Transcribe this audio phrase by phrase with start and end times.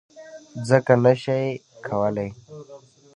[0.67, 1.41] څکه نه شي
[1.85, 2.27] کولی.